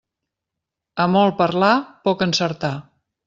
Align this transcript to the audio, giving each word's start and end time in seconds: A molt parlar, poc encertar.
A 1.03 1.07
molt 1.17 1.37
parlar, 1.43 1.71
poc 2.09 2.25
encertar. 2.29 2.73